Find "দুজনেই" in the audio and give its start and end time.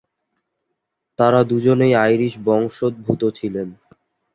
1.43-1.93